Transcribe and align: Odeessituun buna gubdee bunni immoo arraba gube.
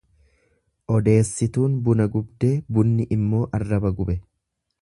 Odeessituun 0.99 1.77
buna 1.89 2.09
gubdee 2.17 2.51
bunni 2.79 3.09
immoo 3.19 3.47
arraba 3.59 3.97
gube. 4.01 4.21